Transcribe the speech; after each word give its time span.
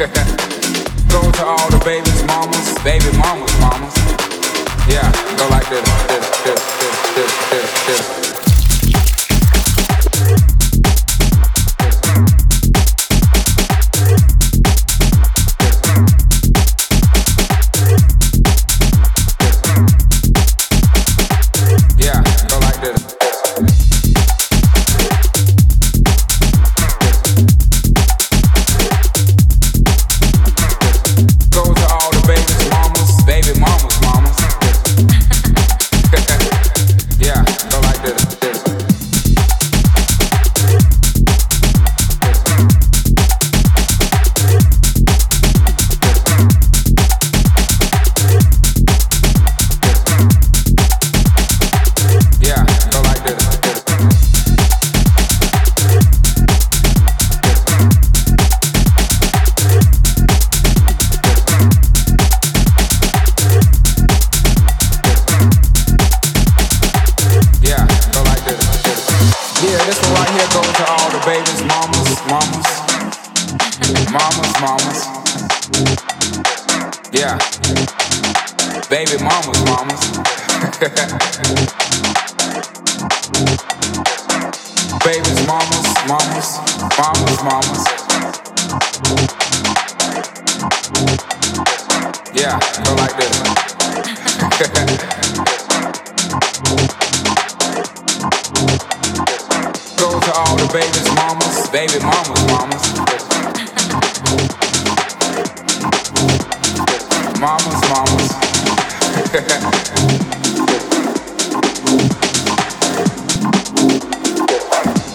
go 1.10 1.20
to 1.30 1.44
all 1.44 1.68
the 1.68 1.82
babies, 1.84 2.24
mamas, 2.24 2.72
baby 2.82 3.04
mamas, 3.18 3.52
mamas. 3.60 3.94
Yeah, 4.88 5.12
go 5.36 5.46
like 5.50 5.68
this, 5.68 5.84
this, 6.08 6.26
this, 6.42 6.60
this, 6.78 7.12
this, 7.14 7.50
this, 7.50 7.86
this. 7.86 8.39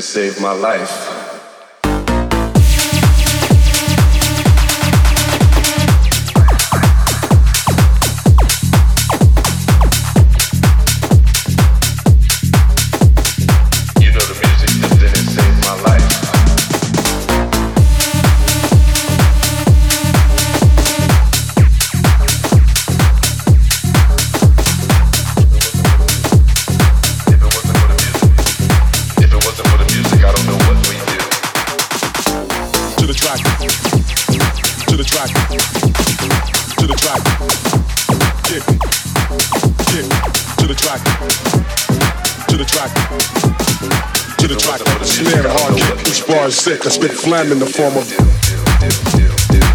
saved 0.00 0.40
my 0.40 0.52
life. 0.52 1.07
track, 40.88 41.04
to 42.48 42.56
the 42.56 42.64
track, 42.64 42.90
to 44.38 44.48
the 44.48 44.56
track. 44.56 44.80
Snare 45.04 45.44
hard 45.46 45.76
kick, 45.76 46.08
each 46.08 46.26
bar 46.26 46.46
is 46.46 46.56
sick. 46.56 46.86
I 46.86 46.88
spit 46.88 47.10
phlegm 47.10 47.52
in 47.52 47.58
the 47.58 47.66
form 47.66 47.94
of. 47.98 49.67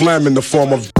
phlegm 0.00 0.26
in 0.26 0.32
the 0.32 0.40
form 0.40 0.72
of 0.72 0.90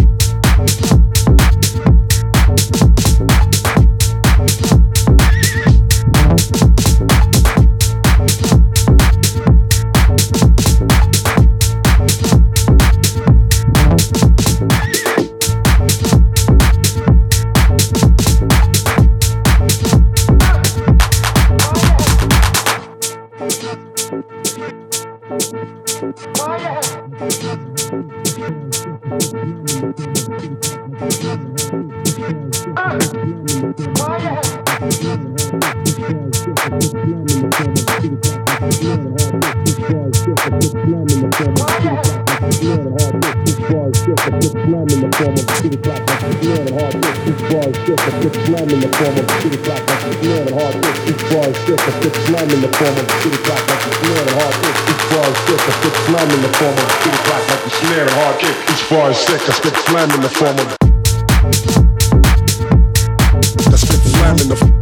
form 41.32 41.54
of 41.54 41.64
street 41.70 42.00
rap. 42.00 42.30
I 42.30 42.48
can 42.50 42.66
learn 42.66 42.86
hard 42.96 43.14
work, 43.20 43.36
this 43.44 43.58
bar 43.60 43.86
is 43.90 44.00
just 44.00 44.26
a 44.26 44.30
good 44.30 44.50
slam 44.50 44.86
in 44.90 44.98
the 45.00 45.10
form 45.16 45.34
of 45.34 45.46
street 45.50 45.80
rap. 45.86 46.00
I 46.00 46.16
can 46.20 46.32
learn 46.40 46.68
hard 46.72 46.94
work, 47.00 47.18
this 47.26 47.40
bar 47.50 47.66
is 47.70 47.78
just 47.86 48.04
a 48.06 48.12
good 48.20 48.34
slam 48.40 48.68
in 48.70 48.78
the 48.80 48.90
form 48.90 49.16
of 49.20 49.26
street 49.30 49.60
rap. 49.66 49.80
I 49.80 49.96
can 50.00 50.14
learn 50.24 50.48
hard 50.56 50.74
work, 50.80 50.98
this 51.06 51.20
bar 51.30 51.46
is 51.50 51.58
just 51.66 51.84
a 51.86 51.92
good 52.00 52.16
slam 52.24 52.48
in 52.50 52.60
the 52.60 52.70
form 52.70 52.96
of 52.96 53.06
street 53.20 53.40
rap. 53.46 53.60
I 53.60 53.76
can 53.80 53.94
learn 54.10 54.28
hard 54.40 54.56
work, 54.60 54.78
this 54.86 55.02
bar 55.10 55.28
is 55.30 55.40
just 55.50 55.66
a 55.68 55.74
good 55.82 55.96
slam 56.06 56.28
in 56.30 56.40
the 56.40 56.52
form 56.58 56.76
of 56.80 56.88
street 57.00 57.20
rap. 57.28 57.44
I 57.50 57.56
can 57.60 57.84
learn 57.90 58.08
hard 58.10 58.36
work, 58.40 58.58
this 58.66 58.82
bar 58.90 59.10
is 59.10 59.20
just 59.24 59.46
a 59.48 59.54
good 59.62 59.76
slam 59.86 60.08
in 60.10 60.20
the 60.20 60.32
form 60.32 60.56
of. 60.58 60.66
That's 63.70 63.84
good 63.84 64.02
slam 64.10 64.36
in 64.40 64.48
the 64.48 64.56
form 64.56 64.74
of. 64.74 64.79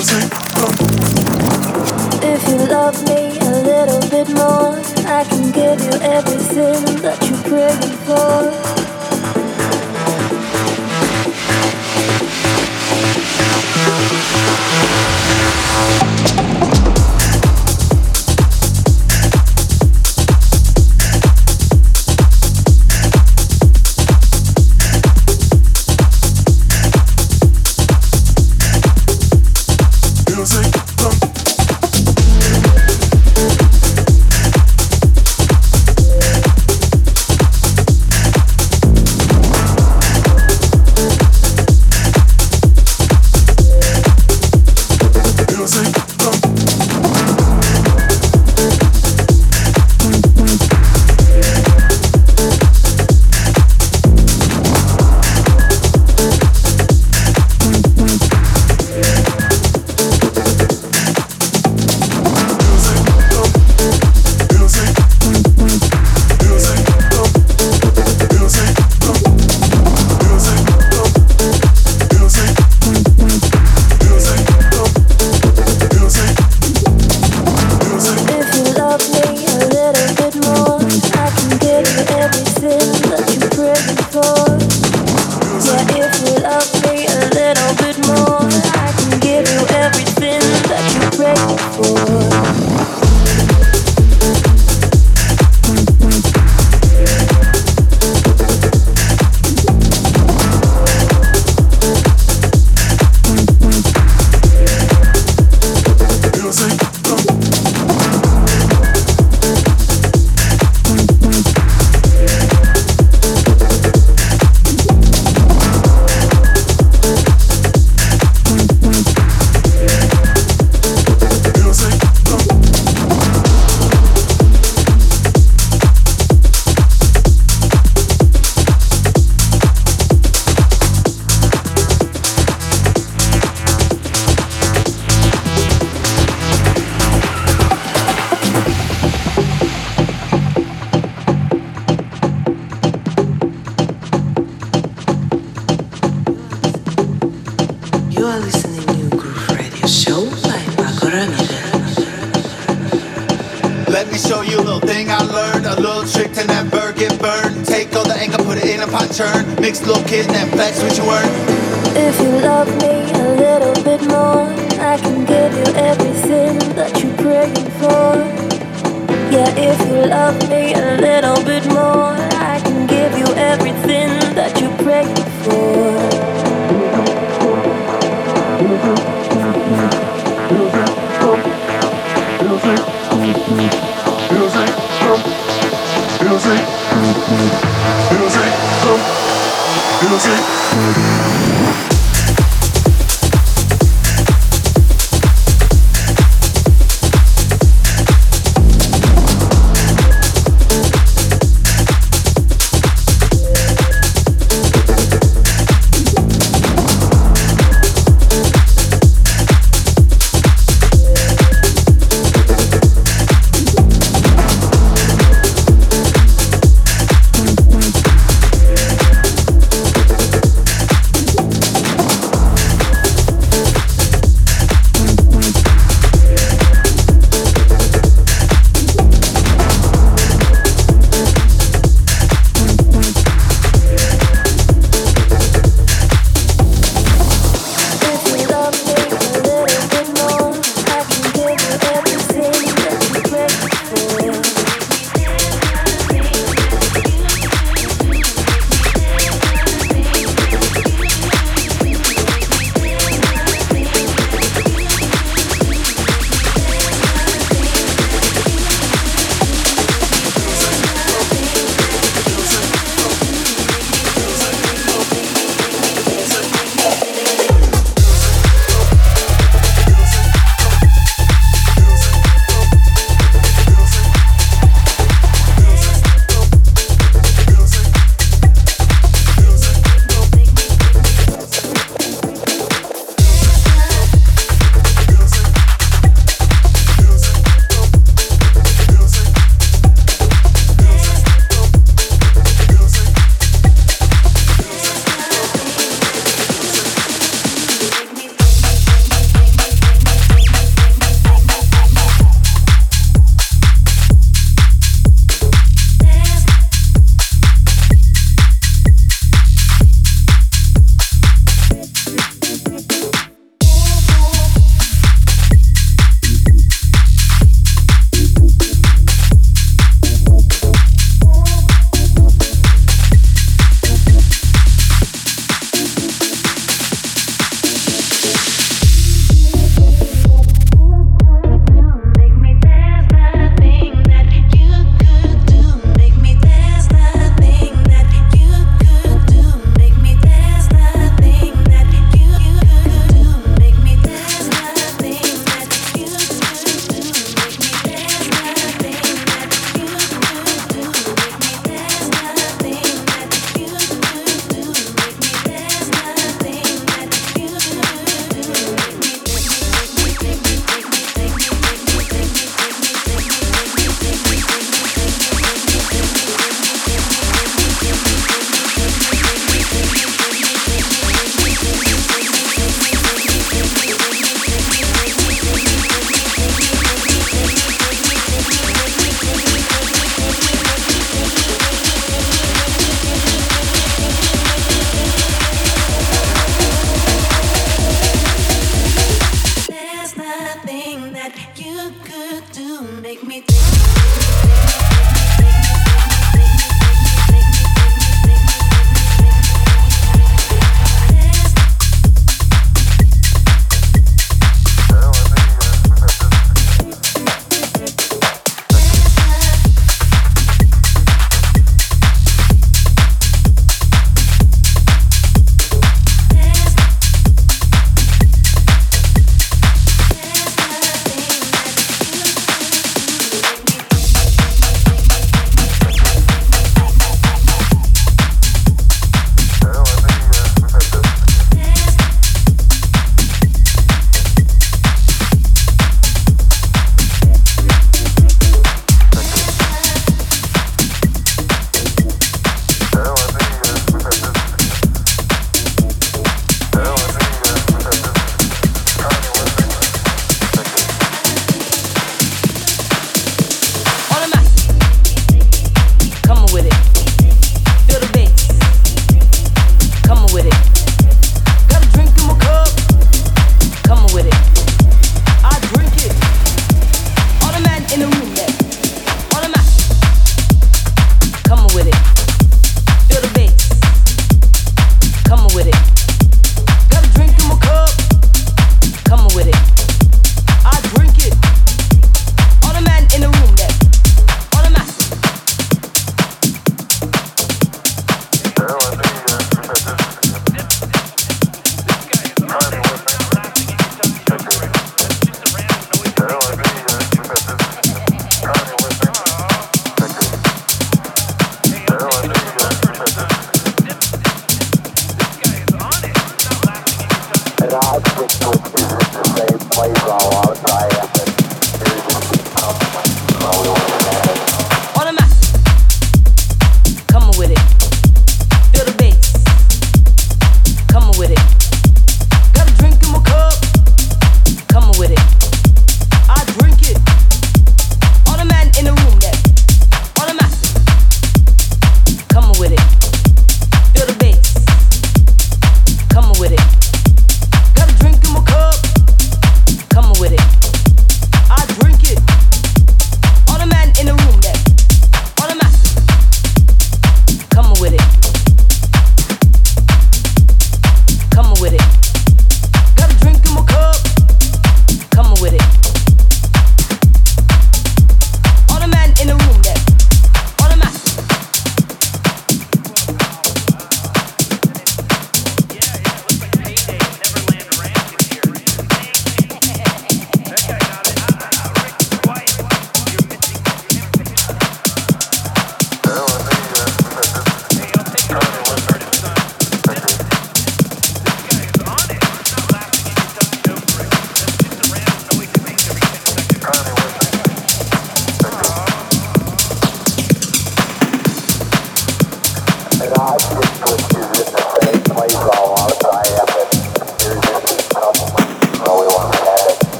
If 0.00 0.06
you 2.48 2.56
love 2.68 3.02
me 3.08 3.36
a 3.40 3.50
little 3.64 4.00
bit 4.08 4.28
more, 4.32 4.78
I 5.08 5.24
can 5.24 5.50
give 5.50 5.80
you 5.80 5.90
everything 6.00 7.02
that 7.02 7.18
you're 7.28 7.42
praying 7.42 7.96
for. 8.06 8.78